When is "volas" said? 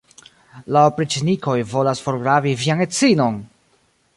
1.73-2.01